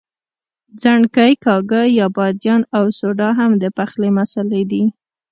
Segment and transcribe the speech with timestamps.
[0.81, 4.83] ځڼکۍ، کاږه یا بادیان او سوډا هم د پخلي مسالې دي.